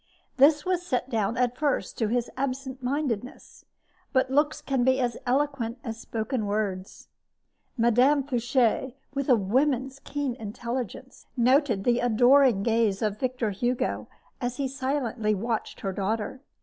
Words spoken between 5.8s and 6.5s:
as spoken